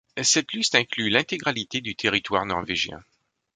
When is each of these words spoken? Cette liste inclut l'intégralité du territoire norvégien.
Cette 0.23 0.53
liste 0.53 0.73
inclut 0.73 1.11
l'intégralité 1.11 1.79
du 1.79 1.95
territoire 1.95 2.47
norvégien. 2.47 3.03